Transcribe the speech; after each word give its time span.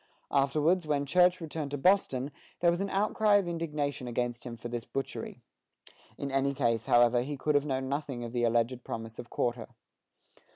Afterwards, 0.31 0.87
when 0.87 1.05
Church 1.05 1.39
returned 1.39 1.69
to 1.69 1.77
Boston, 1.77 2.31
there 2.59 2.71
was 2.71 2.81
an 2.81 2.89
outcry 2.89 3.35
of 3.35 3.47
indignation 3.47 4.07
against 4.07 4.45
him 4.45 4.57
for 4.57 4.67
this 4.67 4.83
butchery. 4.83 5.41
In 6.17 6.31
any 6.31 6.55
case, 6.55 6.87
however, 6.87 7.21
he 7.21 7.37
could 7.37 7.53
have 7.53 7.67
known 7.67 7.87
nothing 7.87 8.23
of 8.23 8.33
the 8.33 8.43
alleged 8.43 8.83
promise 8.83 9.19
of 9.19 9.29
quarter. 9.29 9.67